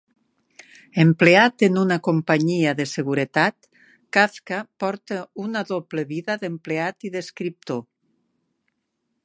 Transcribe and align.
Empleat 1.01 1.65
en 1.67 1.75
una 1.81 1.97
companyia 2.07 2.71
de 2.79 2.87
seguretat, 2.93 3.69
Kafka 4.17 4.61
porta 4.85 5.19
una 5.45 5.63
doble 5.73 6.05
vida 6.15 6.39
d'empleat 6.45 7.09
i 7.11 7.13
d'escriptor. 7.17 7.85